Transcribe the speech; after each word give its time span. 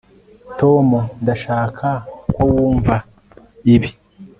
tom, 0.59 0.87
ndashaka 1.23 1.87
ko 2.33 2.41
wumva 2.53 2.95
ibi 3.73 3.89